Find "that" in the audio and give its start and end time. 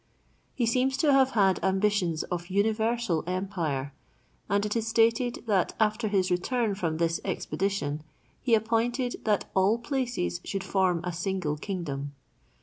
5.45-5.75, 9.25-9.45